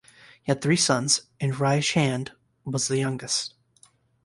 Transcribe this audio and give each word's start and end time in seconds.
He 0.41 0.51
had 0.51 0.63
three 0.63 0.77
sons, 0.77 1.27
and 1.39 1.55
Rai 1.59 1.79
Chand 1.79 2.31
was 2.65 2.87
the 2.87 2.97
youngest. 2.97 3.53